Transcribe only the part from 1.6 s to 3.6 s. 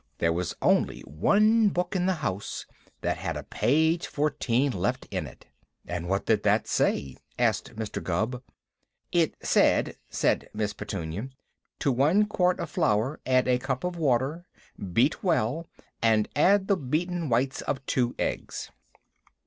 book in the house that had a